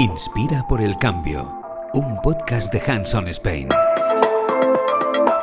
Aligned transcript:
Inspira 0.00 0.66
por 0.66 0.80
el 0.80 0.96
cambio. 0.96 1.60
Un 1.92 2.16
podcast 2.22 2.72
de 2.72 2.80
Hanson 2.90 3.28
Spain. 3.28 3.68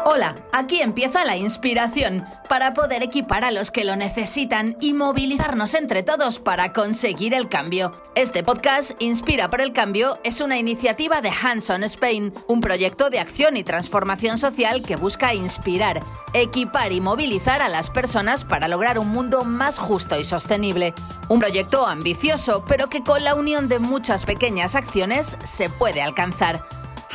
Hola, 0.09 0.37
aquí 0.53 0.79
empieza 0.79 1.25
la 1.25 1.35
inspiración 1.35 2.25
para 2.47 2.73
poder 2.73 3.03
equipar 3.03 3.43
a 3.43 3.51
los 3.51 3.71
que 3.71 3.83
lo 3.83 3.97
necesitan 3.97 4.77
y 4.79 4.93
movilizarnos 4.93 5.73
entre 5.73 6.01
todos 6.01 6.39
para 6.39 6.71
conseguir 6.71 7.33
el 7.33 7.49
cambio. 7.49 7.91
Este 8.15 8.41
podcast, 8.41 8.91
Inspira 9.03 9.49
por 9.49 9.59
el 9.59 9.73
Cambio, 9.73 10.17
es 10.23 10.39
una 10.39 10.57
iniciativa 10.57 11.19
de 11.19 11.29
Hands 11.29 11.69
on 11.69 11.83
Spain, 11.83 12.33
un 12.47 12.61
proyecto 12.61 13.09
de 13.09 13.19
acción 13.19 13.57
y 13.57 13.65
transformación 13.65 14.37
social 14.37 14.81
que 14.81 14.95
busca 14.95 15.33
inspirar, 15.33 15.99
equipar 16.33 16.93
y 16.93 17.01
movilizar 17.01 17.61
a 17.61 17.67
las 17.67 17.89
personas 17.89 18.45
para 18.45 18.69
lograr 18.69 18.99
un 18.99 19.09
mundo 19.09 19.43
más 19.43 19.77
justo 19.77 20.17
y 20.17 20.23
sostenible. 20.23 20.93
Un 21.27 21.41
proyecto 21.41 21.85
ambicioso, 21.85 22.63
pero 22.65 22.87
que 22.87 23.03
con 23.03 23.25
la 23.25 23.35
unión 23.35 23.67
de 23.67 23.79
muchas 23.79 24.23
pequeñas 24.23 24.75
acciones 24.75 25.37
se 25.43 25.69
puede 25.69 26.01
alcanzar. 26.01 26.63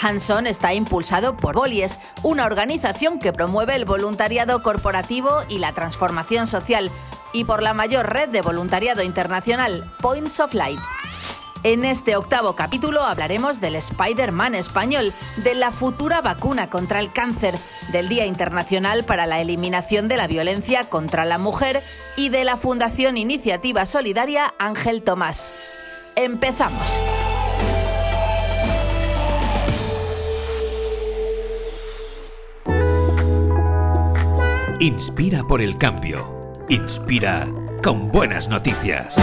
Hanson 0.01 0.46
está 0.46 0.74
impulsado 0.74 1.37
por 1.37 1.56
Bolies, 1.56 1.98
una 2.23 2.45
organización 2.46 3.19
que 3.19 3.33
promueve 3.33 3.74
el 3.77 3.84
voluntariado 3.84 4.62
corporativo 4.62 5.42
y 5.48 5.59
la 5.59 5.73
transformación 5.73 6.46
social, 6.46 6.91
y 7.33 7.45
por 7.45 7.62
la 7.62 7.74
mayor 7.74 8.12
red 8.12 8.28
de 8.28 8.42
voluntariado 8.42 9.02
internacional, 9.02 9.92
Points 10.00 10.41
of 10.41 10.55
Light. 10.55 10.80
En 11.64 11.84
este 11.84 12.16
octavo 12.16 12.56
capítulo 12.56 13.05
hablaremos 13.05 13.60
del 13.60 13.77
Spider-Man 13.77 14.56
español, 14.56 15.12
de 15.45 15.55
la 15.55 15.70
futura 15.70 16.20
vacuna 16.20 16.69
contra 16.69 16.98
el 16.98 17.12
cáncer, 17.12 17.55
del 17.92 18.09
Día 18.09 18.27
Internacional 18.27 19.05
para 19.05 19.27
la 19.27 19.41
Eliminación 19.41 20.09
de 20.09 20.16
la 20.16 20.27
Violencia 20.27 20.91
contra 20.91 21.25
la 21.25 21.38
Mujer 21.38 21.78
y 22.16 22.31
de 22.31 22.42
la 22.42 22.56
Fundación 22.56 23.16
Iniciativa 23.16 23.86
Solidaria 23.86 24.53
Ángel 24.59 25.03
Tomás. 25.03 26.11
Empezamos. 26.16 27.00
Inspira 34.83 35.44
por 35.44 35.62
el 35.62 35.78
cambio. 35.78 36.64
Inspira 36.69 37.48
con 37.84 38.11
buenas 38.11 38.48
noticias. 38.48 39.14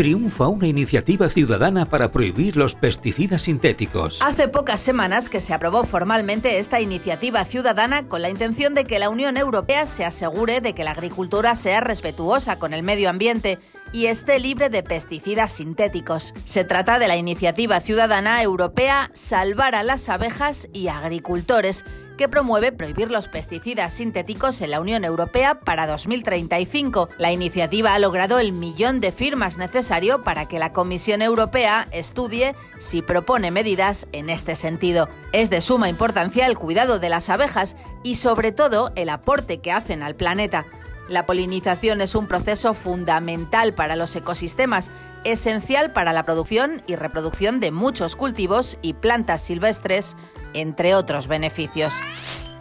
triunfa 0.00 0.48
una 0.48 0.66
iniciativa 0.66 1.28
ciudadana 1.28 1.84
para 1.84 2.10
prohibir 2.10 2.56
los 2.56 2.74
pesticidas 2.74 3.42
sintéticos. 3.42 4.22
Hace 4.22 4.48
pocas 4.48 4.80
semanas 4.80 5.28
que 5.28 5.42
se 5.42 5.52
aprobó 5.52 5.84
formalmente 5.84 6.58
esta 6.58 6.80
iniciativa 6.80 7.44
ciudadana 7.44 8.08
con 8.08 8.22
la 8.22 8.30
intención 8.30 8.74
de 8.74 8.86
que 8.86 8.98
la 8.98 9.10
Unión 9.10 9.36
Europea 9.36 9.84
se 9.84 10.06
asegure 10.06 10.62
de 10.62 10.72
que 10.72 10.84
la 10.84 10.92
agricultura 10.92 11.54
sea 11.54 11.82
respetuosa 11.82 12.58
con 12.58 12.72
el 12.72 12.82
medio 12.82 13.10
ambiente 13.10 13.58
y 13.92 14.06
esté 14.06 14.38
libre 14.38 14.70
de 14.70 14.82
pesticidas 14.82 15.52
sintéticos. 15.52 16.34
Se 16.44 16.64
trata 16.64 16.98
de 16.98 17.08
la 17.08 17.16
iniciativa 17.16 17.80
ciudadana 17.80 18.42
europea 18.42 19.10
Salvar 19.12 19.74
a 19.74 19.82
las 19.82 20.08
abejas 20.08 20.68
y 20.72 20.88
agricultores, 20.88 21.84
que 22.20 22.28
promueve 22.28 22.70
prohibir 22.70 23.10
los 23.10 23.28
pesticidas 23.28 23.94
sintéticos 23.94 24.60
en 24.60 24.72
la 24.72 24.80
Unión 24.80 25.06
Europea 25.06 25.58
para 25.58 25.86
2035. 25.86 27.08
La 27.16 27.32
iniciativa 27.32 27.94
ha 27.94 27.98
logrado 27.98 28.38
el 28.38 28.52
millón 28.52 29.00
de 29.00 29.10
firmas 29.10 29.56
necesario 29.56 30.22
para 30.22 30.46
que 30.46 30.58
la 30.58 30.74
Comisión 30.74 31.22
Europea 31.22 31.88
estudie 31.92 32.54
si 32.78 33.00
propone 33.00 33.50
medidas 33.50 34.06
en 34.12 34.28
este 34.28 34.54
sentido. 34.54 35.08
Es 35.32 35.48
de 35.48 35.62
suma 35.62 35.88
importancia 35.88 36.46
el 36.46 36.58
cuidado 36.58 36.98
de 36.98 37.08
las 37.08 37.30
abejas 37.30 37.74
y 38.02 38.16
sobre 38.16 38.52
todo 38.52 38.92
el 38.96 39.08
aporte 39.08 39.62
que 39.62 39.72
hacen 39.72 40.02
al 40.02 40.14
planeta. 40.14 40.66
La 41.10 41.26
polinización 41.26 42.00
es 42.02 42.14
un 42.14 42.28
proceso 42.28 42.72
fundamental 42.72 43.74
para 43.74 43.96
los 43.96 44.14
ecosistemas, 44.14 44.92
esencial 45.24 45.92
para 45.92 46.12
la 46.12 46.22
producción 46.22 46.84
y 46.86 46.94
reproducción 46.94 47.58
de 47.58 47.72
muchos 47.72 48.14
cultivos 48.14 48.78
y 48.80 48.92
plantas 48.92 49.42
silvestres, 49.42 50.16
entre 50.54 50.94
otros 50.94 51.26
beneficios. 51.26 51.92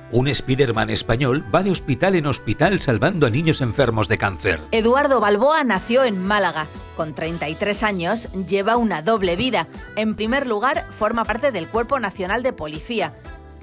Un 0.10 0.34
Spiderman 0.34 0.90
español 0.90 1.46
va 1.54 1.62
de 1.62 1.70
hospital 1.70 2.16
en 2.16 2.26
hospital 2.26 2.82
salvando 2.82 3.28
a 3.28 3.30
niños 3.30 3.62
enfermos 3.62 4.08
de 4.08 4.18
cáncer. 4.18 4.60
Eduardo 4.72 5.20
Balboa 5.20 5.64
nació 5.64 6.04
en 6.04 6.20
Málaga. 6.20 6.66
Con 6.98 7.14
33 7.14 7.84
años 7.84 8.30
lleva 8.48 8.78
una 8.78 9.04
doble 9.04 9.36
vida. 9.36 9.68
En 9.96 10.16
primer 10.16 10.48
lugar, 10.48 10.88
forma 10.90 11.24
parte 11.24 11.52
del 11.52 11.68
Cuerpo 11.68 12.00
Nacional 12.00 12.42
de 12.42 12.52
Policía. 12.52 13.14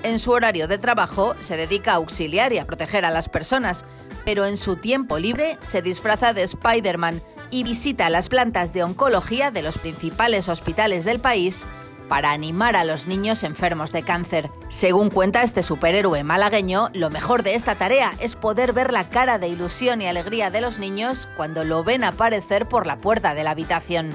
En 0.05 0.21
su 0.21 0.31
horario 0.31 0.69
de 0.69 0.79
trabajo 0.79 1.35
se 1.41 1.57
dedica 1.57 1.93
a 1.93 1.97
auxiliar 1.97 2.53
y 2.53 2.59
a 2.59 2.67
proteger 2.67 3.05
a 3.05 3.11
las 3.11 3.29
personas, 3.29 3.85
pero 4.27 4.45
en 4.45 4.57
su 4.57 4.75
tiempo 4.75 5.19
libre 5.21 5.57
se 5.63 5.81
disfraza 5.81 6.35
de 6.35 6.43
Spider-Man 6.43 7.23
y 7.53 7.63
visita 7.63 8.11
las 8.11 8.29
plantas 8.29 8.73
de 8.73 8.83
oncología 8.83 9.53
de 9.53 9.63
los 9.63 9.79
principales 9.79 10.49
hospitales 10.49 11.05
del 11.05 11.21
país 11.21 11.67
para 12.09 12.33
animar 12.33 12.75
a 12.75 12.85
los 12.85 13.07
niños 13.07 13.45
enfermos 13.45 13.93
de 13.93 14.03
cáncer. 14.03 14.51
Según 14.69 15.11
cuenta 15.11 15.45
este 15.45 15.63
superhéroe 15.63 16.25
malagueño, 16.25 16.91
lo 16.93 17.09
mejor 17.09 17.45
de 17.45 17.55
esta 17.55 17.77
tarea 17.77 18.15
es 18.19 18.35
poder 18.35 18.73
ver 18.73 18.93
la 18.93 19.09
cara 19.09 19.39
de 19.39 19.47
ilusión 19.47 20.03
y 20.03 20.09
alegría 20.09 20.51
de 20.51 20.61
los 20.61 20.81
niños 20.81 21.29
cuando 21.37 21.63
lo 21.63 21.85
ven 21.85 22.03
aparecer 22.03 22.67
por 22.67 22.85
la 22.85 22.99
puerta 22.99 23.33
de 23.35 23.45
la 23.45 23.53
habitación. 23.53 24.13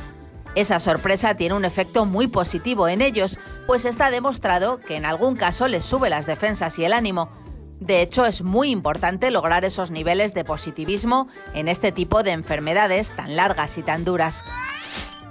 Esa 0.56 0.80
sorpresa 0.80 1.36
tiene 1.36 1.56
un 1.56 1.64
efecto 1.64 2.06
muy 2.06 2.28
positivo 2.28 2.90
en 2.90 3.02
ellos, 3.02 3.40
pues 3.68 3.86
está 3.86 4.12
demostrado 4.12 4.82
que 4.82 4.98
en 4.98 5.06
algún 5.06 5.38
caso 5.38 5.70
les 5.70 5.86
sube 5.86 6.10
las 6.10 6.26
defensas 6.26 6.78
y 6.78 6.84
el 6.84 6.92
ánimo, 6.92 7.32
de 7.82 8.04
hecho, 8.04 8.28
es 8.28 8.44
muy 8.44 8.70
importante 8.70 9.32
lograr 9.32 9.66
esos 9.66 9.90
niveles 9.90 10.36
de 10.36 10.46
positivismo 10.46 11.28
en 11.56 11.68
este 11.68 11.92
tipo 11.92 12.22
de 12.22 12.30
enfermedades 12.30 13.16
tan 13.16 13.36
largas 13.36 13.76
y 13.80 13.82
tan 13.82 14.06
duras. 14.06 14.44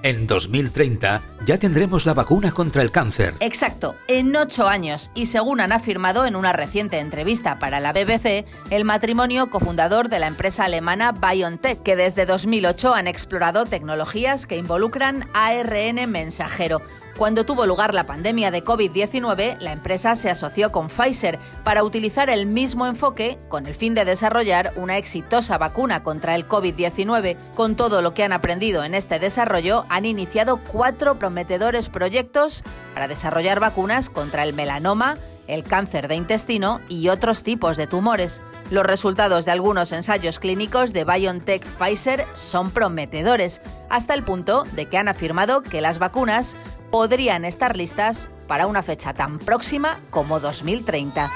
En 0.02 0.26
2030 0.26 1.22
ya 1.46 1.58
tendremos 1.58 2.06
la 2.06 2.14
vacuna 2.14 2.50
contra 2.50 2.82
el 2.82 2.90
cáncer. 2.90 3.34
Exacto, 3.38 3.94
en 4.08 4.34
ocho 4.34 4.66
años. 4.66 5.12
Y 5.14 5.26
según 5.26 5.60
han 5.60 5.70
afirmado 5.70 6.26
en 6.26 6.34
una 6.34 6.52
reciente 6.52 6.98
entrevista 6.98 7.60
para 7.60 7.78
la 7.78 7.92
BBC, 7.92 8.46
el 8.70 8.84
matrimonio 8.84 9.48
cofundador 9.48 10.08
de 10.08 10.18
la 10.18 10.26
empresa 10.26 10.64
alemana 10.64 11.12
BioNTech, 11.12 11.82
que 11.84 11.94
desde 11.94 12.26
2008 12.26 12.94
han 12.94 13.06
explorado 13.06 13.64
tecnologías 13.64 14.48
que 14.48 14.56
involucran 14.56 15.28
ARN 15.34 16.10
mensajero 16.10 16.82
cuando 17.16 17.44
tuvo 17.44 17.66
lugar 17.66 17.94
la 17.94 18.06
pandemia 18.06 18.50
de 18.50 18.64
COVID-19, 18.64 19.58
la 19.58 19.72
empresa 19.72 20.14
se 20.14 20.30
asoció 20.30 20.72
con 20.72 20.88
Pfizer 20.88 21.38
para 21.64 21.84
utilizar 21.84 22.30
el 22.30 22.46
mismo 22.46 22.86
enfoque 22.86 23.38
con 23.48 23.66
el 23.66 23.74
fin 23.74 23.94
de 23.94 24.04
desarrollar 24.04 24.72
una 24.76 24.96
exitosa 24.96 25.58
vacuna 25.58 26.02
contra 26.02 26.34
el 26.34 26.48
COVID-19. 26.48 27.36
Con 27.54 27.76
todo 27.76 28.00
lo 28.00 28.14
que 28.14 28.24
han 28.24 28.32
aprendido 28.32 28.84
en 28.84 28.94
este 28.94 29.18
desarrollo, 29.18 29.84
han 29.88 30.04
iniciado 30.04 30.58
cuatro 30.58 31.18
prometedores 31.18 31.88
proyectos 31.88 32.62
para 32.94 33.08
desarrollar 33.08 33.60
vacunas 33.60 34.08
contra 34.08 34.44
el 34.44 34.54
melanoma, 34.54 35.18
el 35.46 35.64
cáncer 35.64 36.08
de 36.08 36.14
intestino 36.14 36.80
y 36.88 37.08
otros 37.08 37.42
tipos 37.42 37.76
de 37.76 37.86
tumores. 37.86 38.40
Los 38.70 38.86
resultados 38.86 39.44
de 39.44 39.50
algunos 39.50 39.90
ensayos 39.90 40.38
clínicos 40.38 40.92
de 40.92 41.04
BioNTech 41.04 41.64
Pfizer 41.66 42.24
son 42.34 42.70
prometedores, 42.70 43.60
hasta 43.88 44.14
el 44.14 44.22
punto 44.22 44.62
de 44.72 44.86
que 44.86 44.96
han 44.96 45.08
afirmado 45.08 45.62
que 45.62 45.80
las 45.80 45.98
vacunas 45.98 46.56
podrían 46.90 47.44
estar 47.44 47.76
listas 47.76 48.30
para 48.46 48.66
una 48.66 48.82
fecha 48.82 49.14
tan 49.14 49.38
próxima 49.38 49.98
como 50.10 50.40
2030. 50.40 51.28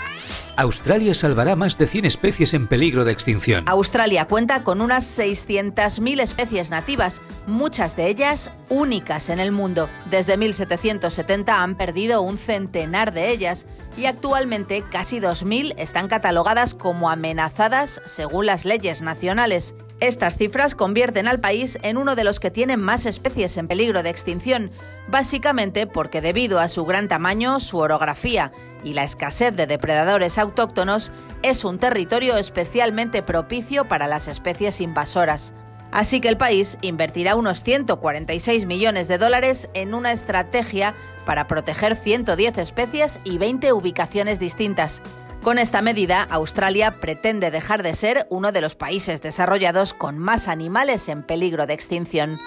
Australia 0.57 1.15
salvará 1.15 1.57
más 1.57 1.79
de 1.79 1.87
100 1.87 2.05
especies 2.05 2.55
en 2.55 2.69
peligro 2.69 3.05
de 3.05 3.13
extinción. 3.13 3.65
Australia 3.67 4.27
cuenta 4.27 4.63
con 4.63 4.81
unas 4.81 5.19
600.000 5.19 6.21
especies 6.21 6.71
nativas, 6.71 7.23
muchas 7.47 7.97
de 7.97 8.09
ellas 8.09 8.53
únicas 8.69 9.29
en 9.31 9.41
el 9.41 9.51
mundo. 9.51 9.89
Desde 10.11 10.37
1770 10.37 11.63
han 11.63 11.75
perdido 11.77 12.23
un 12.23 12.39
centenar 12.39 13.13
de 13.13 13.31
ellas 13.31 13.67
y 13.97 14.07
actualmente 14.07 14.85
casi 14.89 15.21
2.000 15.21 15.75
están 15.77 16.09
catalogadas 16.09 16.75
como 16.75 17.11
amenazadas 17.11 18.01
según 18.05 18.47
las 18.47 18.65
leyes 18.65 19.03
nacionales. 19.03 19.75
Estas 20.05 20.37
cifras 20.37 20.75
convierten 20.75 21.27
al 21.27 21.41
país 21.41 21.79
en 21.81 21.97
uno 21.97 22.15
de 22.15 22.25
los 22.25 22.39
que 22.39 22.51
tienen 22.51 22.79
más 22.79 23.07
especies 23.07 23.57
en 23.57 23.69
peligro 23.69 24.03
de 24.03 24.11
extinción, 24.11 24.71
básicamente 25.09 25.87
porque 25.87 26.21
debido 26.21 26.59
a 26.59 26.69
su 26.69 26.85
gran 26.85 27.09
tamaño, 27.09 27.59
su 27.59 27.79
orografía 27.79 28.53
y 28.85 28.93
la 28.93 29.03
escasez 29.03 29.57
de 29.57 29.67
depredadores 29.67 30.37
autóctonos, 30.37 31.11
es 31.41 31.65
un 31.65 31.79
territorio 31.79 32.37
especialmente 32.37 33.23
propicio 33.23 33.87
para 33.87 34.07
las 34.07 34.29
especies 34.29 34.83
invasoras. 34.83 35.55
Así 35.91 36.21
que 36.21 36.29
el 36.29 36.37
país 36.37 36.77
invertirá 36.83 37.35
unos 37.35 37.63
146 37.63 38.67
millones 38.67 39.09
de 39.09 39.17
dólares 39.17 39.71
en 39.73 39.95
una 39.95 40.13
estrategia 40.13 40.95
para 41.25 41.47
proteger 41.47 41.97
110 41.97 42.59
especies 42.59 43.21
y 43.25 43.39
20 43.39 43.73
ubicaciones 43.73 44.39
distintas. 44.39 45.01
Con 45.45 45.59
esta 45.59 45.83
medida, 45.83 46.23
Australia 46.23 47.01
pretende 47.01 47.51
dejar 47.51 47.83
de 47.83 47.93
ser 47.93 48.27
uno 48.31 48.51
de 48.51 48.63
los 48.63 48.75
países 48.77 49.21
desarrollados 49.21 49.93
con 49.93 50.17
más 50.17 50.49
animales 50.49 51.07
en 51.11 51.23
peligro 51.23 51.67
de 51.67 51.75
extinción. 51.75 52.41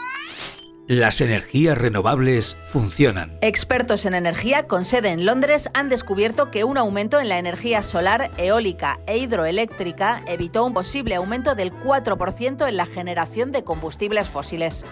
Las 0.88 1.22
energías 1.22 1.78
renovables 1.78 2.58
funcionan. 2.66 3.38
Expertos 3.42 4.08
en 4.08 4.16
energía 4.16 4.66
con 4.66 4.84
sede 4.84 5.10
en 5.10 5.28
Londres 5.28 5.70
han 5.76 5.90
descubierto 5.90 6.50
que 6.50 6.64
un 6.64 6.76
aumento 6.76 7.20
en 7.20 7.30
la 7.30 7.38
energía 7.38 7.84
solar, 7.84 8.32
eólica 8.38 9.00
e 9.06 9.20
hidroeléctrica 9.20 10.24
evitó 10.26 10.66
un 10.66 10.74
posible 10.74 11.14
aumento 11.14 11.54
del 11.54 11.72
4% 11.72 12.68
en 12.68 12.78
la 12.78 12.88
generación 12.88 13.52
de 13.52 13.64
combustibles 13.64 14.28
fósiles. 14.28 14.86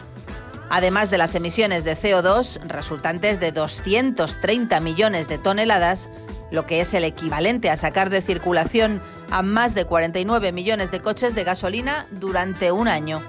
Además 0.69 1.09
de 1.09 1.17
las 1.17 1.33
emisiones 1.33 1.83
de 1.83 1.97
CO2 1.97 2.59
resultantes 2.67 3.39
de 3.39 3.51
230 3.51 4.79
millones 4.79 5.27
de 5.27 5.39
toneladas, 5.39 6.11
lo 6.51 6.65
que 6.65 6.81
es 6.81 6.93
el 6.93 7.03
equivalente 7.03 7.69
a 7.69 7.77
sacar 7.77 8.09
de 8.09 8.21
circulación 8.21 9.01
a 9.31 9.41
más 9.41 9.73
de 9.75 9.85
49 9.85 10.51
millones 10.51 10.91
de 10.91 10.99
coches 10.99 11.35
de 11.35 11.43
gasolina 11.43 12.07
durante 12.11 12.71
un 12.71 12.87
año. 12.87 13.21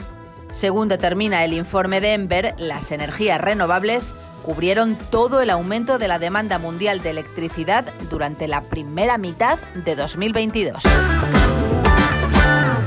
Según 0.53 0.89
determina 0.89 1.45
el 1.45 1.53
informe 1.53 2.01
de 2.01 2.15
Enver, 2.15 2.55
las 2.59 2.93
energías 2.93 3.41
renovables 3.41 4.15
cubrieron 4.43 4.97
todo 5.11 5.43
el 5.43 5.51
aumento 5.51 5.99
de 5.99 6.09
la 6.09 6.19
demanda 6.19 6.59
mundial 6.59 7.03
de 7.03 7.11
electricidad 7.11 7.93
durante 8.09 8.47
la 8.47 8.63
primera 8.63 9.19
mitad 9.19 9.59
de 9.75 9.97
2022. 9.97 10.83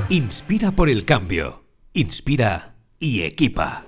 Inspira 0.09 0.71
por 0.71 0.89
el 0.89 1.05
cambio. 1.05 1.63
Inspira 1.93 2.75
y 2.97 3.23
equipa. 3.23 3.83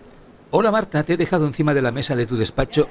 Hola 0.52 0.70
Marta, 0.70 1.04
te 1.04 1.14
he 1.14 1.18
dejado 1.18 1.48
encima 1.48 1.74
de 1.74 1.82
la 1.82 1.92
mesa 1.92 2.16
de 2.16 2.26
tu 2.26 2.36
despacho. 2.36 2.90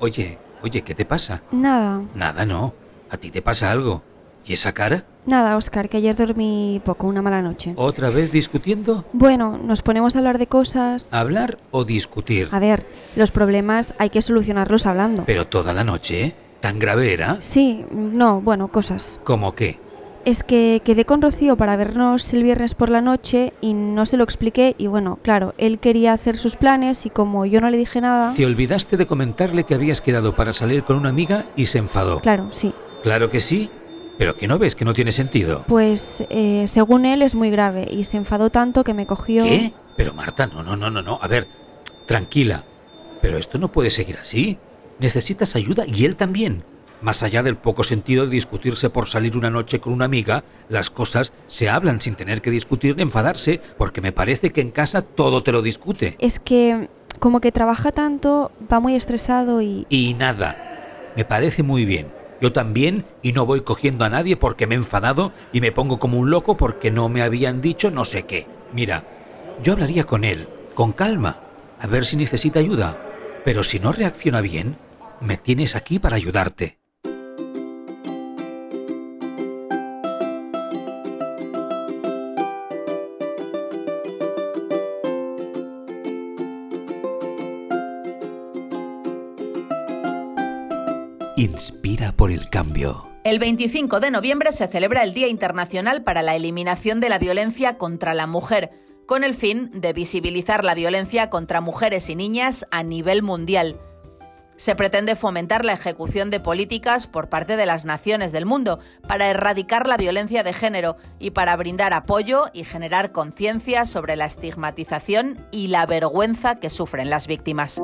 oye, 0.00 0.38
oye, 0.62 0.82
¿qué 0.82 0.94
te 0.94 1.04
pasa? 1.04 1.42
Nada. 1.52 2.02
Nada, 2.14 2.44
no. 2.44 2.74
¿A 3.10 3.16
ti 3.16 3.30
te 3.30 3.42
pasa 3.42 3.70
algo? 3.70 4.02
¿Y 4.46 4.54
esa 4.54 4.72
cara? 4.72 5.04
Nada, 5.26 5.56
Oscar, 5.56 5.90
que 5.90 5.98
ayer 5.98 6.16
dormí 6.16 6.80
poco, 6.84 7.06
una 7.06 7.20
mala 7.20 7.42
noche. 7.42 7.74
¿Otra 7.76 8.08
vez 8.08 8.32
discutiendo? 8.32 9.04
Bueno, 9.12 9.58
nos 9.62 9.82
ponemos 9.82 10.16
a 10.16 10.20
hablar 10.20 10.38
de 10.38 10.46
cosas. 10.46 11.12
¿Hablar 11.12 11.58
o 11.70 11.84
discutir? 11.84 12.48
A 12.50 12.58
ver, 12.58 12.86
los 13.14 13.30
problemas 13.30 13.94
hay 13.98 14.08
que 14.08 14.22
solucionarlos 14.22 14.86
hablando. 14.86 15.24
¿Pero 15.26 15.46
toda 15.46 15.74
la 15.74 15.84
noche? 15.84 16.24
¿eh? 16.24 16.34
¿Tan 16.60 16.78
grave 16.78 17.12
era? 17.12 17.36
Sí, 17.40 17.84
no, 17.92 18.40
bueno, 18.40 18.68
cosas. 18.68 19.20
¿Cómo 19.22 19.54
qué? 19.54 19.78
Es 20.28 20.42
que 20.42 20.82
quedé 20.84 21.06
con 21.06 21.22
Rocío 21.22 21.56
para 21.56 21.74
vernos 21.76 22.34
el 22.34 22.42
viernes 22.42 22.74
por 22.74 22.90
la 22.90 23.00
noche 23.00 23.54
y 23.62 23.72
no 23.72 24.04
se 24.04 24.18
lo 24.18 24.24
expliqué 24.24 24.74
y 24.76 24.86
bueno, 24.86 25.18
claro, 25.22 25.54
él 25.56 25.78
quería 25.78 26.12
hacer 26.12 26.36
sus 26.36 26.54
planes 26.54 27.06
y 27.06 27.08
como 27.08 27.46
yo 27.46 27.62
no 27.62 27.70
le 27.70 27.78
dije 27.78 28.02
nada... 28.02 28.34
Te 28.34 28.44
olvidaste 28.44 28.98
de 28.98 29.06
comentarle 29.06 29.64
que 29.64 29.74
habías 29.74 30.02
quedado 30.02 30.36
para 30.36 30.52
salir 30.52 30.84
con 30.84 30.96
una 30.96 31.08
amiga 31.08 31.46
y 31.56 31.64
se 31.64 31.78
enfadó. 31.78 32.20
Claro, 32.20 32.48
sí. 32.50 32.74
Claro 33.02 33.30
que 33.30 33.40
sí, 33.40 33.70
¿Pero 34.18 34.36
que 34.36 34.46
no 34.46 34.58
ves 34.58 34.74
que 34.74 34.84
no 34.84 34.92
tiene 34.92 35.12
sentido? 35.12 35.64
Pues 35.66 36.22
eh, 36.28 36.64
según 36.66 37.06
él 37.06 37.22
es 37.22 37.34
muy 37.34 37.48
grave 37.48 37.88
y 37.90 38.04
se 38.04 38.18
enfadó 38.18 38.50
tanto 38.50 38.84
que 38.84 38.92
me 38.92 39.06
cogió... 39.06 39.44
¿Qué? 39.44 39.72
Pero 39.96 40.12
Marta, 40.12 40.46
no, 40.46 40.62
no, 40.62 40.76
no, 40.76 40.90
no, 40.90 41.00
no. 41.00 41.18
A 41.22 41.26
ver, 41.26 41.48
tranquila. 42.04 42.64
Pero 43.22 43.38
esto 43.38 43.56
no 43.56 43.72
puede 43.72 43.88
seguir 43.88 44.18
así. 44.18 44.58
Necesitas 44.98 45.56
ayuda 45.56 45.84
y 45.86 46.04
él 46.04 46.16
también. 46.16 46.64
Más 47.00 47.22
allá 47.22 47.42
del 47.42 47.56
poco 47.56 47.84
sentido 47.84 48.24
de 48.24 48.32
discutirse 48.32 48.90
por 48.90 49.08
salir 49.08 49.36
una 49.36 49.50
noche 49.50 49.80
con 49.80 49.92
una 49.92 50.04
amiga, 50.04 50.42
las 50.68 50.90
cosas 50.90 51.32
se 51.46 51.68
hablan 51.68 52.00
sin 52.00 52.16
tener 52.16 52.42
que 52.42 52.50
discutir 52.50 52.96
ni 52.96 53.02
enfadarse, 53.02 53.60
porque 53.76 54.00
me 54.00 54.12
parece 54.12 54.50
que 54.50 54.60
en 54.60 54.70
casa 54.70 55.02
todo 55.02 55.42
te 55.42 55.52
lo 55.52 55.62
discute. 55.62 56.16
Es 56.18 56.40
que 56.40 56.88
como 57.20 57.40
que 57.40 57.52
trabaja 57.52 57.92
tanto, 57.92 58.50
va 58.72 58.80
muy 58.80 58.94
estresado 58.94 59.62
y... 59.62 59.86
Y 59.88 60.14
nada. 60.14 60.56
Me 61.16 61.24
parece 61.24 61.62
muy 61.62 61.84
bien. 61.84 62.08
Yo 62.40 62.52
también 62.52 63.04
y 63.22 63.32
no 63.32 63.46
voy 63.46 63.62
cogiendo 63.62 64.04
a 64.04 64.08
nadie 64.08 64.36
porque 64.36 64.66
me 64.66 64.74
he 64.74 64.78
enfadado 64.78 65.32
y 65.52 65.60
me 65.60 65.72
pongo 65.72 65.98
como 65.98 66.18
un 66.18 66.30
loco 66.30 66.56
porque 66.56 66.90
no 66.90 67.08
me 67.08 67.22
habían 67.22 67.60
dicho 67.60 67.90
no 67.90 68.04
sé 68.04 68.24
qué. 68.24 68.46
Mira, 68.72 69.04
yo 69.62 69.72
hablaría 69.72 70.04
con 70.04 70.24
él, 70.24 70.48
con 70.74 70.92
calma, 70.92 71.40
a 71.80 71.86
ver 71.86 72.06
si 72.06 72.16
necesita 72.16 72.60
ayuda. 72.60 72.96
Pero 73.44 73.64
si 73.64 73.80
no 73.80 73.92
reacciona 73.92 74.40
bien, 74.40 74.76
me 75.20 75.36
tienes 75.36 75.74
aquí 75.74 75.98
para 75.98 76.16
ayudarte. 76.16 76.77
Inspira 91.38 92.10
por 92.10 92.32
el 92.32 92.50
cambio. 92.50 93.06
El 93.22 93.38
25 93.38 94.00
de 94.00 94.10
noviembre 94.10 94.50
se 94.52 94.66
celebra 94.66 95.04
el 95.04 95.14
Día 95.14 95.28
Internacional 95.28 96.02
para 96.02 96.20
la 96.20 96.34
Eliminación 96.34 96.98
de 96.98 97.08
la 97.08 97.20
Violencia 97.20 97.78
contra 97.78 98.12
la 98.12 98.26
Mujer, 98.26 98.72
con 99.06 99.22
el 99.22 99.36
fin 99.36 99.70
de 99.72 99.92
visibilizar 99.92 100.64
la 100.64 100.74
violencia 100.74 101.30
contra 101.30 101.60
mujeres 101.60 102.10
y 102.10 102.16
niñas 102.16 102.66
a 102.72 102.82
nivel 102.82 103.22
mundial. 103.22 103.80
Se 104.56 104.74
pretende 104.74 105.14
fomentar 105.14 105.64
la 105.64 105.74
ejecución 105.74 106.30
de 106.30 106.40
políticas 106.40 107.06
por 107.06 107.28
parte 107.28 107.56
de 107.56 107.66
las 107.66 107.84
naciones 107.84 108.32
del 108.32 108.44
mundo 108.44 108.80
para 109.06 109.28
erradicar 109.28 109.86
la 109.86 109.96
violencia 109.96 110.42
de 110.42 110.52
género 110.52 110.96
y 111.20 111.30
para 111.30 111.54
brindar 111.54 111.92
apoyo 111.92 112.46
y 112.52 112.64
generar 112.64 113.12
conciencia 113.12 113.86
sobre 113.86 114.16
la 114.16 114.24
estigmatización 114.24 115.46
y 115.52 115.68
la 115.68 115.86
vergüenza 115.86 116.56
que 116.58 116.68
sufren 116.68 117.10
las 117.10 117.28
víctimas. 117.28 117.80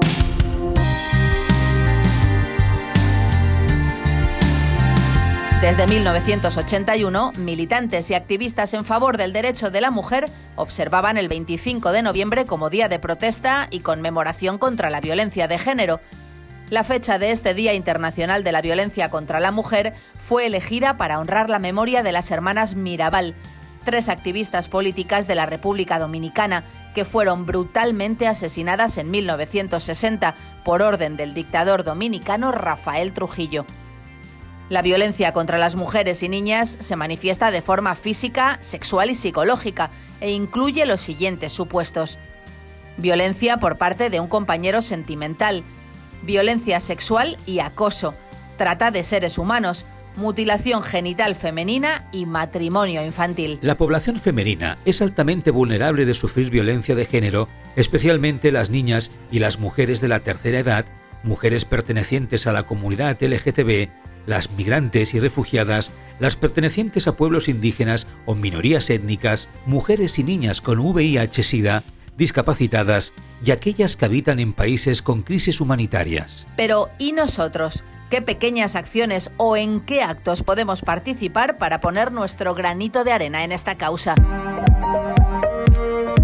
Desde 5.64 5.86
1981, 5.86 7.32
militantes 7.38 8.10
y 8.10 8.14
activistas 8.14 8.74
en 8.74 8.84
favor 8.84 9.16
del 9.16 9.32
derecho 9.32 9.70
de 9.70 9.80
la 9.80 9.90
mujer 9.90 10.26
observaban 10.56 11.16
el 11.16 11.28
25 11.28 11.90
de 11.90 12.02
noviembre 12.02 12.44
como 12.44 12.68
día 12.68 12.88
de 12.88 12.98
protesta 12.98 13.68
y 13.70 13.80
conmemoración 13.80 14.58
contra 14.58 14.90
la 14.90 15.00
violencia 15.00 15.48
de 15.48 15.58
género. 15.58 16.02
La 16.68 16.84
fecha 16.84 17.18
de 17.18 17.30
este 17.30 17.54
Día 17.54 17.72
Internacional 17.72 18.44
de 18.44 18.52
la 18.52 18.60
Violencia 18.60 19.08
contra 19.08 19.40
la 19.40 19.52
Mujer 19.52 19.94
fue 20.18 20.44
elegida 20.44 20.98
para 20.98 21.18
honrar 21.18 21.48
la 21.48 21.58
memoria 21.58 22.02
de 22.02 22.12
las 22.12 22.30
hermanas 22.30 22.74
Mirabal, 22.74 23.34
tres 23.86 24.10
activistas 24.10 24.68
políticas 24.68 25.26
de 25.26 25.34
la 25.34 25.46
República 25.46 25.98
Dominicana 25.98 26.64
que 26.94 27.06
fueron 27.06 27.46
brutalmente 27.46 28.26
asesinadas 28.26 28.98
en 28.98 29.10
1960 29.10 30.34
por 30.62 30.82
orden 30.82 31.16
del 31.16 31.32
dictador 31.32 31.84
dominicano 31.84 32.52
Rafael 32.52 33.14
Trujillo. 33.14 33.64
La 34.70 34.80
violencia 34.80 35.32
contra 35.32 35.58
las 35.58 35.76
mujeres 35.76 36.22
y 36.22 36.28
niñas 36.30 36.78
se 36.80 36.96
manifiesta 36.96 37.50
de 37.50 37.60
forma 37.60 37.94
física, 37.94 38.56
sexual 38.62 39.10
y 39.10 39.14
psicológica 39.14 39.90
e 40.20 40.32
incluye 40.32 40.86
los 40.86 41.02
siguientes 41.02 41.52
supuestos. 41.52 42.18
Violencia 42.96 43.58
por 43.58 43.76
parte 43.76 44.08
de 44.08 44.20
un 44.20 44.28
compañero 44.28 44.80
sentimental, 44.80 45.64
violencia 46.22 46.80
sexual 46.80 47.36
y 47.44 47.58
acoso, 47.58 48.14
trata 48.56 48.90
de 48.90 49.04
seres 49.04 49.36
humanos, 49.36 49.84
mutilación 50.16 50.82
genital 50.82 51.34
femenina 51.34 52.08
y 52.10 52.24
matrimonio 52.24 53.04
infantil. 53.04 53.58
La 53.60 53.76
población 53.76 54.18
femenina 54.18 54.78
es 54.86 55.02
altamente 55.02 55.50
vulnerable 55.50 56.06
de 56.06 56.14
sufrir 56.14 56.48
violencia 56.48 56.94
de 56.94 57.04
género, 57.04 57.48
especialmente 57.76 58.50
las 58.50 58.70
niñas 58.70 59.10
y 59.30 59.40
las 59.40 59.58
mujeres 59.58 60.00
de 60.00 60.08
la 60.08 60.20
tercera 60.20 60.60
edad, 60.60 60.86
mujeres 61.22 61.66
pertenecientes 61.66 62.46
a 62.46 62.52
la 62.52 62.62
comunidad 62.62 63.20
LGTB 63.20 64.03
las 64.26 64.50
migrantes 64.52 65.14
y 65.14 65.20
refugiadas, 65.20 65.90
las 66.18 66.36
pertenecientes 66.36 67.06
a 67.06 67.16
pueblos 67.16 67.48
indígenas 67.48 68.06
o 68.26 68.34
minorías 68.34 68.90
étnicas, 68.90 69.48
mujeres 69.66 70.18
y 70.18 70.24
niñas 70.24 70.60
con 70.60 70.78
VIH-Sida, 70.78 71.82
discapacitadas 72.16 73.12
y 73.44 73.50
aquellas 73.50 73.96
que 73.96 74.04
habitan 74.04 74.38
en 74.38 74.52
países 74.52 75.02
con 75.02 75.22
crisis 75.22 75.60
humanitarias. 75.60 76.46
Pero, 76.56 76.90
¿y 76.98 77.12
nosotros? 77.12 77.84
¿Qué 78.10 78.22
pequeñas 78.22 78.76
acciones 78.76 79.30
o 79.38 79.56
en 79.56 79.80
qué 79.80 80.02
actos 80.02 80.42
podemos 80.42 80.82
participar 80.82 81.58
para 81.58 81.80
poner 81.80 82.12
nuestro 82.12 82.54
granito 82.54 83.02
de 83.02 83.12
arena 83.12 83.44
en 83.44 83.50
esta 83.50 83.76
causa? 83.76 84.14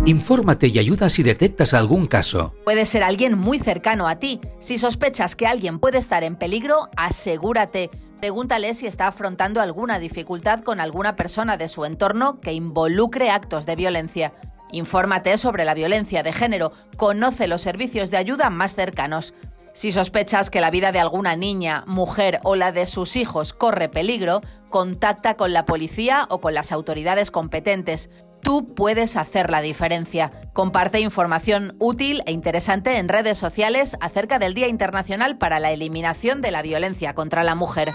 Infórmate 0.06 0.68
y 0.68 0.78
ayuda 0.78 1.10
si 1.10 1.22
detectas 1.22 1.74
algún 1.74 2.06
caso. 2.06 2.54
Puede 2.64 2.86
ser 2.86 3.02
alguien 3.02 3.36
muy 3.36 3.58
cercano 3.58 4.08
a 4.08 4.16
ti. 4.16 4.40
Si 4.58 4.78
sospechas 4.78 5.36
que 5.36 5.46
alguien 5.46 5.78
puede 5.78 5.98
estar 5.98 6.24
en 6.24 6.36
peligro, 6.36 6.88
asegúrate. 6.96 7.90
Pregúntale 8.18 8.72
si 8.72 8.86
está 8.86 9.08
afrontando 9.08 9.60
alguna 9.60 9.98
dificultad 9.98 10.60
con 10.60 10.80
alguna 10.80 11.16
persona 11.16 11.58
de 11.58 11.68
su 11.68 11.84
entorno 11.84 12.40
que 12.40 12.54
involucre 12.54 13.30
actos 13.30 13.66
de 13.66 13.76
violencia. 13.76 14.32
Infórmate 14.72 15.36
sobre 15.36 15.66
la 15.66 15.74
violencia 15.74 16.22
de 16.22 16.32
género. 16.32 16.72
Conoce 16.96 17.46
los 17.46 17.60
servicios 17.60 18.10
de 18.10 18.16
ayuda 18.16 18.48
más 18.48 18.74
cercanos. 18.74 19.34
Si 19.74 19.92
sospechas 19.92 20.50
que 20.50 20.60
la 20.60 20.70
vida 20.70 20.92
de 20.92 20.98
alguna 20.98 21.36
niña, 21.36 21.84
mujer 21.86 22.40
o 22.42 22.56
la 22.56 22.72
de 22.72 22.86
sus 22.86 23.16
hijos 23.16 23.52
corre 23.52 23.88
peligro, 23.88 24.40
contacta 24.68 25.34
con 25.36 25.52
la 25.52 25.66
policía 25.66 26.26
o 26.30 26.40
con 26.40 26.54
las 26.54 26.72
autoridades 26.72 27.30
competentes. 27.30 28.10
Tú 28.42 28.74
puedes 28.74 29.16
hacer 29.16 29.50
la 29.50 29.60
diferencia. 29.60 30.32
Comparte 30.52 31.00
información 31.00 31.76
útil 31.78 32.22
e 32.26 32.32
interesante 32.32 32.98
en 32.98 33.08
redes 33.08 33.38
sociales 33.38 33.96
acerca 34.00 34.38
del 34.38 34.54
Día 34.54 34.68
Internacional 34.68 35.38
para 35.38 35.60
la 35.60 35.72
Eliminación 35.72 36.40
de 36.42 36.50
la 36.50 36.62
Violencia 36.62 37.14
contra 37.14 37.44
la 37.44 37.54
Mujer. 37.54 37.92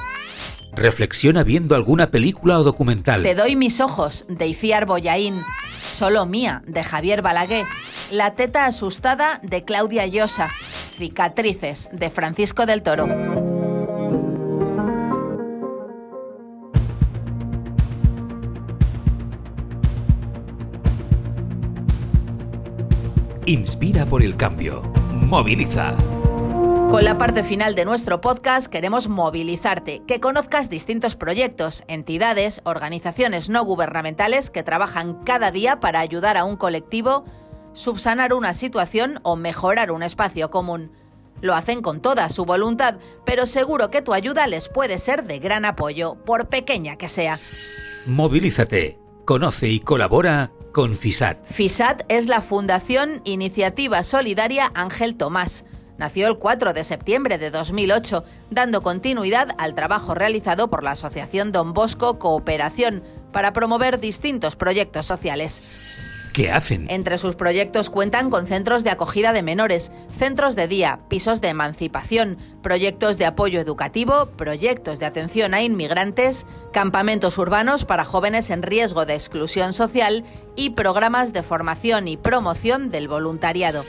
Reflexiona 0.73 1.43
viendo 1.43 1.75
alguna 1.75 2.11
película 2.11 2.59
o 2.59 2.63
documental. 2.63 3.23
Te 3.23 3.35
doy 3.35 3.55
mis 3.55 3.79
ojos, 3.79 4.25
de 4.27 4.47
Iciar 4.47 4.85
Boyaín. 4.85 5.41
Solo 5.67 6.25
mía, 6.25 6.63
de 6.67 6.83
Javier 6.83 7.21
Balaguer. 7.21 7.63
La 8.11 8.35
teta 8.35 8.65
asustada 8.65 9.39
de 9.41 9.63
Claudia 9.63 10.05
Llosa. 10.05 10.47
Cicatrices 10.49 11.89
de 11.91 12.09
Francisco 12.09 12.65
del 12.65 12.83
Toro. 12.83 13.44
Inspira 23.47 24.07
por 24.07 24.23
el 24.23 24.35
cambio. 24.37 24.81
Moviliza. 25.13 25.95
Con 26.89 27.05
la 27.05 27.19
parte 27.19 27.43
final 27.43 27.75
de 27.75 27.85
nuestro 27.85 28.19
podcast 28.19 28.65
queremos 28.65 29.07
movilizarte, 29.07 30.01
que 30.07 30.19
conozcas 30.19 30.71
distintos 30.71 31.15
proyectos, 31.15 31.83
entidades, 31.87 32.61
organizaciones 32.63 33.49
no 33.49 33.63
gubernamentales 33.63 34.49
que 34.49 34.63
trabajan 34.63 35.23
cada 35.25 35.51
día 35.51 35.79
para 35.79 35.99
ayudar 35.99 36.37
a 36.37 36.43
un 36.43 36.55
colectivo, 36.55 37.23
subsanar 37.73 38.33
una 38.33 38.55
situación 38.55 39.19
o 39.21 39.35
mejorar 39.35 39.91
un 39.91 40.01
espacio 40.01 40.49
común. 40.49 40.91
Lo 41.41 41.53
hacen 41.53 41.83
con 41.83 42.01
toda 42.01 42.29
su 42.29 42.45
voluntad, 42.45 42.95
pero 43.27 43.45
seguro 43.45 43.91
que 43.91 44.01
tu 44.01 44.15
ayuda 44.15 44.47
les 44.47 44.69
puede 44.69 44.97
ser 44.97 45.25
de 45.25 45.37
gran 45.37 45.65
apoyo, 45.65 46.15
por 46.25 46.49
pequeña 46.49 46.95
que 46.95 47.07
sea. 47.07 47.37
Movilízate, 48.07 48.97
conoce 49.25 49.69
y 49.69 49.79
colabora 49.79 50.51
con 50.71 50.95
FISAT. 50.95 51.45
FISAT 51.45 52.03
es 52.09 52.27
la 52.27 52.41
Fundación 52.41 53.21
Iniciativa 53.25 54.03
Solidaria 54.03 54.71
Ángel 54.75 55.15
Tomás. 55.15 55.65
Nació 55.97 56.27
el 56.27 56.37
4 56.37 56.73
de 56.73 56.83
septiembre 56.83 57.37
de 57.37 57.51
2008, 57.51 58.23
dando 58.51 58.81
continuidad 58.81 59.49
al 59.57 59.75
trabajo 59.75 60.13
realizado 60.13 60.69
por 60.69 60.83
la 60.83 60.91
Asociación 60.91 61.51
Don 61.51 61.73
Bosco 61.73 62.19
Cooperación 62.19 63.03
para 63.31 63.53
promover 63.53 63.99
distintos 63.99 64.55
proyectos 64.55 65.05
sociales. 65.05 66.31
¿Qué 66.33 66.51
hacen? 66.51 66.87
Entre 66.89 67.17
sus 67.17 67.35
proyectos 67.35 67.89
cuentan 67.89 68.29
con 68.29 68.45
centros 68.45 68.83
de 68.83 68.89
acogida 68.89 69.31
de 69.31 69.41
menores, 69.41 69.89
centros 70.15 70.55
de 70.55 70.67
día, 70.67 71.01
pisos 71.09 71.41
de 71.41 71.49
emancipación, 71.49 72.37
proyectos 72.61 73.17
de 73.17 73.25
apoyo 73.25 73.59
educativo, 73.59 74.27
proyectos 74.37 74.99
de 74.99 75.05
atención 75.05 75.53
a 75.53 75.61
inmigrantes, 75.61 76.45
campamentos 76.71 77.37
urbanos 77.37 77.85
para 77.85 78.05
jóvenes 78.05 78.49
en 78.49 78.63
riesgo 78.63 79.05
de 79.05 79.13
exclusión 79.13 79.73
social 79.73 80.23
y 80.55 80.71
programas 80.71 81.33
de 81.33 81.43
formación 81.43 82.07
y 82.07 82.17
promoción 82.17 82.89
del 82.89 83.07
voluntariado 83.07 83.83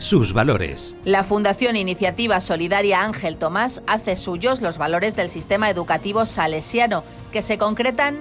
sus 0.00 0.32
valores. 0.32 0.96
La 1.04 1.24
Fundación 1.24 1.76
Iniciativa 1.76 2.40
Solidaria 2.40 3.02
Ángel 3.02 3.36
Tomás 3.36 3.82
hace 3.86 4.16
suyos 4.16 4.62
los 4.62 4.78
valores 4.78 5.14
del 5.14 5.28
sistema 5.28 5.68
educativo 5.68 6.24
salesiano, 6.24 7.04
que 7.32 7.42
se 7.42 7.58
concretan 7.58 8.18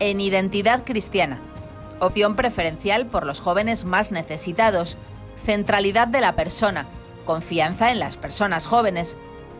en 0.00 0.20
identidad 0.20 0.84
cristiana, 0.84 1.40
opción 2.00 2.34
preferencial 2.34 3.06
por 3.06 3.26
los 3.26 3.40
jóvenes 3.40 3.84
más 3.84 4.10
necesitados, 4.10 4.96
centralidad 5.44 6.08
de 6.08 6.20
la 6.20 6.36
persona, 6.36 6.86
confianza 7.24 7.90
en 7.90 7.98
las 7.98 8.16
personas 8.16 8.66
jóvenes, 8.66 9.16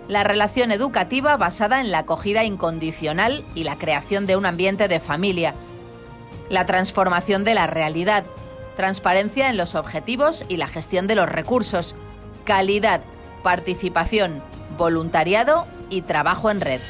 la 0.09 0.25
relación 0.25 0.73
educativa 0.73 1.37
basada 1.37 1.81
en 1.81 1.91
la 1.91 2.01
acogida 2.01 2.45
incondicional 2.45 3.45
y 3.55 3.65
la 3.65 3.79
creación 3.79 4.27
de 4.27 4.37
un 4.37 4.47
ambiente 4.47 4.89
de 4.89 5.01
familia, 5.01 5.55
la 6.49 6.67
transformación 6.67 7.45
de 7.45 7.55
la 7.55 7.67
realidad, 7.67 8.25
transparencia 8.77 9.51
en 9.51 9.57
los 9.57 9.75
objetivos 9.75 10.45
y 10.49 10.57
la 10.57 10.67
gestión 10.67 11.07
de 11.07 11.15
los 11.15 11.29
recursos, 11.29 11.95
calidad, 12.45 13.03
participación, 13.43 14.43
voluntariado 14.77 15.67
y 15.91 16.03
trabajo 16.03 16.51
en 16.51 16.61
red. 16.61 16.81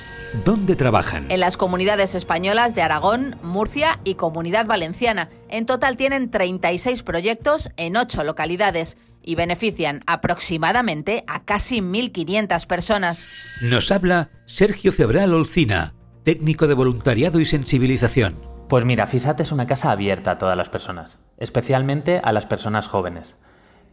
¿Dónde 0.45 0.77
trabajan? 0.77 1.31
En 1.31 1.41
las 1.41 1.57
comunidades 1.57 2.15
españolas 2.15 2.75
de 2.75 2.83
Aragón, 2.83 3.37
Murcia 3.43 3.99
y 4.05 4.15
Comunidad 4.15 4.67
Valenciana. 4.67 5.29
En 5.49 5.67
total 5.67 5.97
tienen 5.97 6.31
36 6.31 7.03
proyectos 7.03 7.71
en 7.77 7.97
8 7.97 8.23
localidades 8.23 8.97
y 9.23 9.35
benefician 9.35 10.03
aproximadamente 10.07 11.25
a 11.27 11.45
casi 11.45 11.81
1.500 11.81 12.67
personas. 12.67 13.59
Nos 13.71 13.91
habla 13.91 14.29
Sergio 14.47 14.93
Cebral 14.93 15.35
Olcina, 15.35 15.95
técnico 16.23 16.67
de 16.67 16.75
voluntariado 16.75 17.41
y 17.41 17.47
sensibilización. 17.47 18.37
Pues 18.69 18.85
mira, 18.85 19.07
FISAT 19.07 19.41
es 19.41 19.53
una 19.53 19.67
casa 19.67 19.91
abierta 19.91 20.31
a 20.31 20.39
todas 20.39 20.57
las 20.57 20.69
personas, 20.69 21.19
especialmente 21.39 22.21
a 22.23 22.33
las 22.33 22.47
personas 22.47 22.87
jóvenes, 22.87 23.37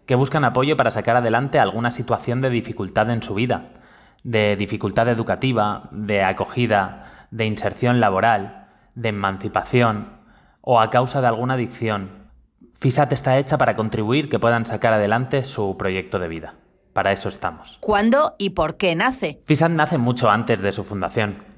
que 0.05 0.15
buscan 0.15 0.45
apoyo 0.45 0.77
para 0.77 0.91
sacar 0.91 1.15
adelante 1.15 1.57
alguna 1.57 1.89
situación 1.89 2.41
de 2.41 2.51
dificultad 2.51 3.09
en 3.09 3.23
su 3.23 3.33
vida, 3.33 3.71
de 4.24 4.55
dificultad 4.55 5.07
educativa, 5.09 5.89
de 5.91 6.24
acogida, 6.24 7.27
de 7.31 7.45
inserción 7.45 8.00
laboral, 8.00 8.67
de 8.95 9.09
emancipación 9.09 10.17
o 10.62 10.79
a 10.79 10.89
causa 10.89 11.21
de 11.21 11.27
alguna 11.27 11.55
adicción. 11.55 12.29
FISAT 12.79 13.13
está 13.13 13.38
hecha 13.38 13.57
para 13.57 13.75
contribuir 13.75 14.29
que 14.29 14.39
puedan 14.39 14.65
sacar 14.65 14.93
adelante 14.93 15.43
su 15.45 15.77
proyecto 15.77 16.19
de 16.19 16.27
vida. 16.27 16.55
Para 16.93 17.12
eso 17.12 17.29
estamos. 17.29 17.77
¿Cuándo 17.79 18.36
y 18.38 18.51
por 18.51 18.77
qué 18.77 18.95
nace? 18.95 19.41
FISAT 19.45 19.71
nace 19.71 19.97
mucho 19.97 20.29
antes 20.29 20.62
de 20.62 20.71
su 20.71 20.83
fundación 20.83 21.57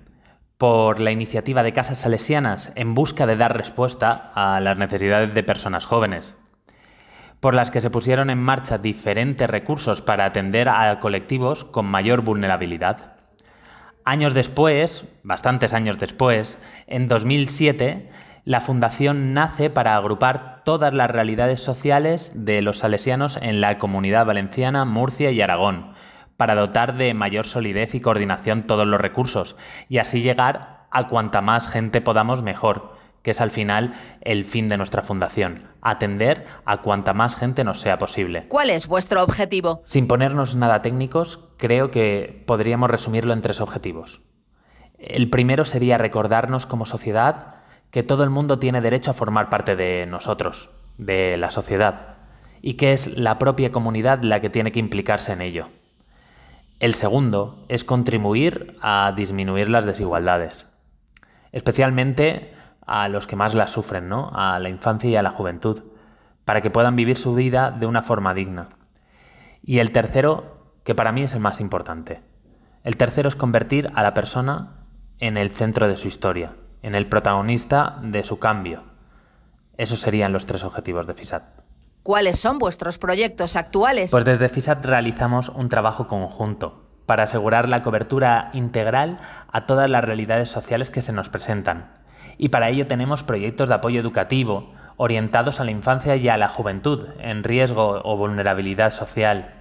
por 0.60 1.00
la 1.00 1.12
iniciativa 1.12 1.64
de 1.64 1.72
Casas 1.72 2.00
Salesianas 2.00 2.74
en 2.76 2.94
busca 2.94 3.26
de 3.26 3.38
dar 3.38 3.56
respuesta 3.56 4.30
a 4.36 4.60
las 4.60 4.78
necesidades 4.78 5.34
de 5.34 5.42
personas 5.42 5.86
jóvenes, 5.86 6.38
por 7.40 7.56
las 7.56 7.72
que 7.72 7.82
se 7.82 7.90
pusieron 7.90 8.30
en 8.30 8.42
marcha 8.42 8.78
diferentes 8.78 9.50
recursos 9.50 10.02
para 10.02 10.26
atender 10.26 10.70
a 10.70 11.00
colectivos 11.00 11.66
con 11.66 11.86
mayor 11.86 12.22
vulnerabilidad. 12.22 13.14
Años 14.04 14.34
después, 14.34 15.06
bastantes 15.24 15.74
años 15.74 16.00
después, 16.00 16.62
en 16.88 17.08
2007, 17.08 18.10
la 18.44 18.60
Fundación 18.60 19.34
nace 19.34 19.70
para 19.70 19.96
agrupar 19.96 20.64
todas 20.66 20.94
las 20.94 21.12
realidades 21.12 21.62
sociales 21.62 22.32
de 22.34 22.62
los 22.62 22.80
salesianos 22.80 23.38
en 23.38 23.62
la 23.62 23.78
comunidad 23.78 24.26
valenciana, 24.26 24.86
Murcia 24.86 25.32
y 25.32 25.42
Aragón, 25.42 25.94
para 26.38 26.56
dotar 26.56 26.98
de 26.98 27.14
mayor 27.14 27.46
solidez 27.46 27.94
y 27.96 28.02
coordinación 28.02 28.64
todos 28.64 28.88
los 28.88 29.00
recursos 29.00 29.58
y 29.90 29.98
así 29.98 30.22
llegar 30.22 30.88
a 30.90 31.08
cuanta 31.08 31.42
más 31.42 31.68
gente 31.68 32.02
podamos 32.02 32.42
mejor, 32.42 32.96
que 33.22 33.32
es 33.32 33.42
al 33.42 33.52
final 33.52 33.94
el 34.22 34.46
fin 34.46 34.68
de 34.70 34.78
nuestra 34.78 35.02
fundación, 35.02 35.64
atender 35.82 36.46
a 36.66 36.82
cuanta 36.82 37.14
más 37.14 37.36
gente 37.36 37.64
nos 37.64 37.80
sea 37.80 37.98
posible. 37.98 38.46
¿Cuál 38.48 38.70
es 38.70 38.88
vuestro 38.88 39.24
objetivo? 39.24 39.82
Sin 39.86 40.08
ponernos 40.08 40.56
nada 40.56 40.82
técnicos, 40.82 41.48
creo 41.58 41.92
que 41.92 42.44
podríamos 42.46 42.90
resumirlo 42.90 43.34
en 43.34 43.42
tres 43.42 43.62
objetivos. 43.62 44.22
El 44.98 45.30
primero 45.30 45.66
sería 45.66 45.98
recordarnos 45.98 46.66
como 46.66 46.86
sociedad 46.86 47.56
que 47.92 48.04
todo 48.04 48.24
el 48.24 48.30
mundo 48.30 48.60
tiene 48.60 48.82
derecho 48.82 49.12
a 49.12 49.16
formar 49.16 49.50
parte 49.50 49.76
de 49.76 50.06
nosotros, 50.08 50.70
de 50.98 51.38
la 51.38 51.52
sociedad, 51.52 52.18
y 52.62 52.74
que 52.74 52.94
es 52.94 53.18
la 53.18 53.40
propia 53.40 53.72
comunidad 53.72 54.24
la 54.24 54.42
que 54.42 54.50
tiene 54.50 54.72
que 54.72 54.80
implicarse 54.80 55.32
en 55.32 55.42
ello. 55.42 55.70
El 56.80 56.94
segundo 56.94 57.66
es 57.68 57.84
contribuir 57.84 58.78
a 58.82 59.14
disminuir 59.16 59.70
las 59.70 59.86
desigualdades, 59.86 60.68
especialmente 61.52 62.54
a 62.90 63.08
los 63.08 63.28
que 63.28 63.36
más 63.36 63.54
las 63.54 63.70
sufren, 63.70 64.10
¿no? 64.10 64.32
a 64.34 64.58
la 64.58 64.70
infancia 64.70 65.10
y 65.10 65.16
a 65.16 65.22
la 65.22 65.30
juventud, 65.30 65.84
para 66.44 66.62
que 66.62 66.72
puedan 66.72 66.96
vivir 66.96 67.18
su 67.18 67.36
vida 67.36 67.70
de 67.70 67.86
una 67.86 68.02
forma 68.02 68.34
digna. 68.34 68.70
Y 69.62 69.78
el 69.78 69.92
tercero, 69.92 70.74
que 70.84 70.96
para 70.96 71.12
mí 71.12 71.22
es 71.22 71.36
el 71.36 71.40
más 71.40 71.60
importante, 71.60 72.24
el 72.84 72.98
tercero 72.98 73.30
es 73.30 73.36
convertir 73.36 73.92
a 73.94 74.02
la 74.02 74.16
persona 74.16 74.86
en 75.20 75.38
el 75.38 75.52
centro 75.52 75.88
de 75.88 75.98
su 75.98 76.08
historia, 76.08 76.56
en 76.82 76.96
el 76.96 77.08
protagonista 77.08 78.00
de 78.02 78.24
su 78.24 78.40
cambio. 78.40 78.84
Esos 79.78 80.00
serían 80.00 80.34
los 80.34 80.48
tres 80.48 80.64
objetivos 80.64 81.06
de 81.06 81.14
FISAT. 81.14 81.44
¿Cuáles 82.02 82.40
son 82.40 82.58
vuestros 82.58 82.98
proyectos 82.98 83.56
actuales? 83.56 84.10
Pues 84.10 84.26
desde 84.26 84.50
FISAT 84.50 84.84
realizamos 84.84 85.50
un 85.50 85.70
trabajo 85.70 86.08
conjunto 86.08 86.90
para 87.06 87.26
asegurar 87.26 87.70
la 87.70 87.84
cobertura 87.84 88.50
integral 88.54 89.18
a 89.52 89.68
todas 89.68 89.90
las 89.90 90.04
realidades 90.04 90.50
sociales 90.50 90.90
que 90.90 91.04
se 91.04 91.12
nos 91.12 91.30
presentan. 91.30 91.99
Y 92.40 92.50
para 92.50 92.70
ello 92.70 92.88
tenemos 92.88 93.24
proyectos 93.24 93.68
de 93.68 93.76
apoyo 93.76 94.00
educativo 94.00 94.72
orientados 94.96 95.60
a 95.60 95.66
la 95.66 95.72
infancia 95.72 96.16
y 96.16 96.30
a 96.30 96.38
la 96.38 96.48
juventud 96.48 97.10
en 97.20 97.44
riesgo 97.44 98.02
o 98.04 98.18
vulnerabilidad 98.18 98.92
social. 98.92 99.54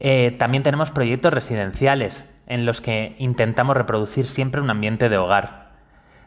Eh, 0.00 0.36
también 0.38 0.62
tenemos 0.62 0.90
proyectos 0.90 1.32
residenciales 1.32 2.30
en 2.46 2.66
los 2.66 2.82
que 2.82 3.16
intentamos 3.18 3.74
reproducir 3.74 4.26
siempre 4.26 4.60
un 4.60 4.68
ambiente 4.68 5.08
de 5.08 5.16
hogar. 5.16 5.70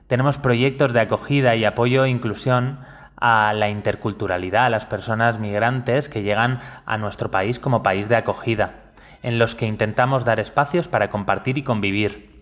Tenemos 0.07 0.39
proyectos 0.39 0.93
de 0.93 1.01
acogida 1.01 1.55
y 1.55 1.63
apoyo 1.63 2.05
e 2.05 2.09
inclusión 2.09 2.79
a 3.15 3.53
la 3.53 3.69
interculturalidad, 3.69 4.65
a 4.65 4.71
las 4.71 4.87
personas 4.87 5.39
migrantes 5.39 6.09
que 6.09 6.23
llegan 6.23 6.59
a 6.87 6.97
nuestro 6.97 7.29
país 7.29 7.59
como 7.59 7.83
país 7.83 8.09
de 8.09 8.15
acogida, 8.15 8.73
en 9.21 9.37
los 9.37 9.53
que 9.53 9.67
intentamos 9.67 10.25
dar 10.25 10.39
espacios 10.39 10.87
para 10.87 11.11
compartir 11.11 11.59
y 11.59 11.63
convivir. 11.63 12.32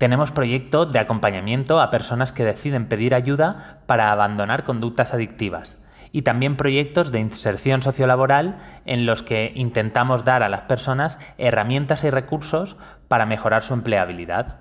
Tenemos 0.00 0.32
proyectos 0.32 0.92
de 0.92 0.98
acompañamiento 0.98 1.78
a 1.78 1.90
personas 1.90 2.32
que 2.32 2.42
deciden 2.42 2.88
pedir 2.88 3.14
ayuda 3.14 3.82
para 3.84 4.10
abandonar 4.10 4.64
conductas 4.64 5.12
adictivas 5.12 5.78
y 6.10 6.22
también 6.22 6.56
proyectos 6.56 7.12
de 7.12 7.20
inserción 7.20 7.82
sociolaboral 7.82 8.56
en 8.86 9.04
los 9.04 9.22
que 9.22 9.52
intentamos 9.54 10.24
dar 10.24 10.42
a 10.42 10.48
las 10.48 10.62
personas 10.62 11.18
herramientas 11.36 12.02
y 12.04 12.08
recursos 12.08 12.78
para 13.08 13.26
mejorar 13.26 13.62
su 13.62 13.74
empleabilidad. 13.74 14.60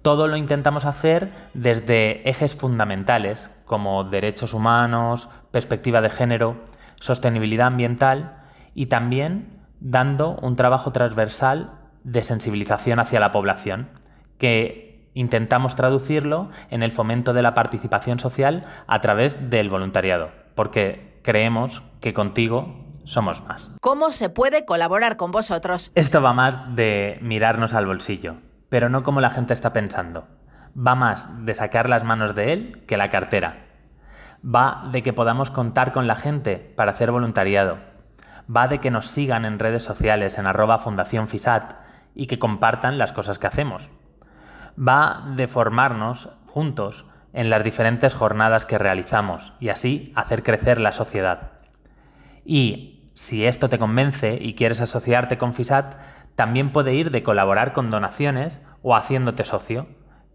Todo 0.00 0.28
lo 0.28 0.38
intentamos 0.38 0.86
hacer 0.86 1.30
desde 1.52 2.26
ejes 2.26 2.56
fundamentales 2.56 3.50
como 3.66 4.04
derechos 4.04 4.54
humanos, 4.54 5.28
perspectiva 5.50 6.00
de 6.00 6.08
género, 6.08 6.64
sostenibilidad 7.00 7.66
ambiental 7.66 8.38
y 8.74 8.86
también 8.86 9.60
dando 9.80 10.38
un 10.40 10.56
trabajo 10.56 10.90
transversal 10.90 11.72
de 12.02 12.24
sensibilización 12.24 12.98
hacia 12.98 13.20
la 13.20 13.30
población, 13.30 13.90
que 14.44 15.08
intentamos 15.14 15.74
traducirlo 15.74 16.50
en 16.68 16.82
el 16.82 16.92
fomento 16.92 17.32
de 17.32 17.40
la 17.40 17.54
participación 17.54 18.18
social 18.18 18.66
a 18.86 19.00
través 19.00 19.48
del 19.48 19.70
voluntariado, 19.70 20.32
porque 20.54 21.18
creemos 21.22 21.82
que 22.02 22.12
contigo 22.12 22.84
somos 23.04 23.42
más. 23.42 23.74
¿Cómo 23.80 24.12
se 24.12 24.28
puede 24.28 24.66
colaborar 24.66 25.16
con 25.16 25.30
vosotros? 25.30 25.90
Esto 25.94 26.20
va 26.20 26.34
más 26.34 26.76
de 26.76 27.16
mirarnos 27.22 27.72
al 27.72 27.86
bolsillo, 27.86 28.34
pero 28.68 28.90
no 28.90 29.02
como 29.02 29.22
la 29.22 29.30
gente 29.30 29.54
está 29.54 29.72
pensando. 29.72 30.26
Va 30.76 30.94
más 30.94 31.26
de 31.46 31.54
sacar 31.54 31.88
las 31.88 32.04
manos 32.04 32.34
de 32.34 32.52
él 32.52 32.84
que 32.86 32.98
la 32.98 33.08
cartera. 33.08 33.60
Va 34.44 34.90
de 34.92 35.02
que 35.02 35.14
podamos 35.14 35.50
contar 35.50 35.92
con 35.92 36.06
la 36.06 36.16
gente 36.16 36.56
para 36.76 36.92
hacer 36.92 37.10
voluntariado. 37.10 37.78
Va 38.54 38.68
de 38.68 38.78
que 38.78 38.90
nos 38.90 39.06
sigan 39.06 39.46
en 39.46 39.58
redes 39.58 39.84
sociales 39.84 40.36
en 40.36 40.46
arroba 40.46 40.80
Fundación 40.80 41.28
FISAT 41.28 41.76
y 42.14 42.26
que 42.26 42.38
compartan 42.38 42.98
las 42.98 43.14
cosas 43.14 43.38
que 43.38 43.46
hacemos. 43.46 43.88
Va 44.76 45.24
de 45.36 45.48
formarnos 45.48 46.30
juntos 46.46 47.06
en 47.32 47.50
las 47.50 47.64
diferentes 47.64 48.14
jornadas 48.14 48.64
que 48.64 48.78
realizamos 48.78 49.52
y 49.60 49.68
así 49.68 50.12
hacer 50.14 50.42
crecer 50.42 50.80
la 50.80 50.92
sociedad. 50.92 51.52
Y 52.44 53.04
si 53.14 53.44
esto 53.44 53.68
te 53.68 53.78
convence 53.78 54.38
y 54.40 54.54
quieres 54.54 54.80
asociarte 54.80 55.38
con 55.38 55.54
FISAT, 55.54 55.96
también 56.36 56.72
puede 56.72 56.94
ir 56.94 57.10
de 57.10 57.22
colaborar 57.22 57.72
con 57.72 57.90
donaciones 57.90 58.60
o 58.82 58.96
haciéndote 58.96 59.44
socio, 59.44 59.86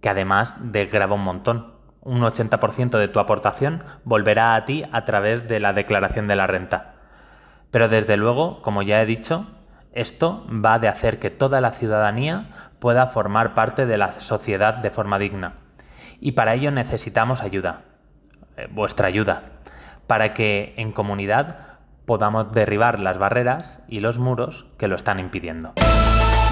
que 0.02 0.10
además 0.10 0.56
desgraba 0.60 1.16
un 1.16 1.24
montón. 1.24 1.74
Un 2.02 2.22
80% 2.22 2.98
de 2.98 3.10
tu 3.10 3.20
aportación 3.20 3.84
volverá 4.06 4.56
a 4.56 4.66
ti 4.66 4.84
a 4.92 5.04
través 5.04 5.48
de 5.48 5.60
la 5.60 5.74
declaración 5.74 6.28
de 6.28 6.36
la 6.38 6.48
renta. 6.48 6.96
Pero 7.72 7.90
desde 7.90 8.18
luego, 8.18 8.62
como 8.62 8.82
ya 8.82 9.02
he 9.02 9.06
dicho, 9.06 9.48
esto 9.92 10.48
va 10.50 10.80
de 10.80 10.88
hacer 10.88 11.20
que 11.20 11.30
toda 11.30 11.62
la 11.62 11.72
ciudadanía 11.72 12.69
pueda 12.80 13.08
formar 13.08 13.54
parte 13.54 13.86
de 13.86 13.98
la 13.98 14.20
sociedad 14.20 14.76
de 14.76 14.90
forma 14.90 15.20
digna. 15.20 15.54
Y 16.20 16.34
para 16.34 16.54
ello 16.54 16.72
necesitamos 16.72 17.42
ayuda, 17.42 17.82
eh, 18.58 18.68
vuestra 18.72 19.08
ayuda, 19.08 19.44
para 20.08 20.34
que 20.34 20.74
en 20.78 20.92
comunidad 20.92 21.78
podamos 22.06 22.52
derribar 22.52 23.00
las 23.00 23.18
barreras 23.18 23.84
y 23.88 24.00
los 24.00 24.18
muros 24.18 24.66
que 24.78 24.88
lo 24.88 24.96
están 24.96 25.20
impidiendo. 25.20 25.74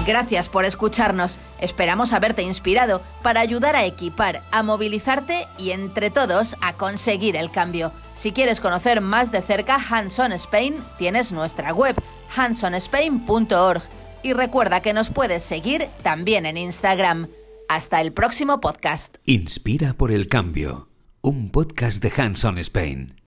Gracias 0.06 0.48
por 0.48 0.64
escucharnos. 0.64 1.38
Esperamos 1.60 2.14
haberte 2.14 2.42
inspirado 2.42 3.02
para 3.22 3.40
ayudar 3.40 3.76
a 3.76 3.84
equipar, 3.84 4.40
a 4.52 4.62
movilizarte 4.62 5.46
y 5.58 5.72
entre 5.72 6.10
todos 6.10 6.56
a 6.62 6.74
conseguir 6.74 7.36
el 7.36 7.50
cambio. 7.50 7.92
Si 8.14 8.32
quieres 8.32 8.60
conocer 8.60 9.02
más 9.02 9.32
de 9.32 9.42
cerca 9.42 9.76
Hanson 9.90 10.32
Spain, 10.32 10.82
tienes 10.96 11.30
nuestra 11.30 11.74
web 11.74 11.94
hansonspain.org 12.34 13.82
y 14.22 14.32
recuerda 14.32 14.80
que 14.80 14.92
nos 14.92 15.10
puedes 15.10 15.42
seguir 15.42 15.88
también 16.02 16.46
en 16.46 16.56
Instagram. 16.56 17.28
Hasta 17.68 18.00
el 18.00 18.12
próximo 18.12 18.60
podcast. 18.60 19.16
Inspira 19.26 19.92
por 19.92 20.10
el 20.10 20.28
cambio, 20.28 20.88
un 21.20 21.50
podcast 21.50 22.02
de 22.02 22.12
Hanson 22.16 22.58
Spain. 22.58 23.14